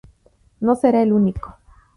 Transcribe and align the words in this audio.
No 0.61 0.73
será 0.73 1.03
el 1.03 1.13
único. 1.13 1.57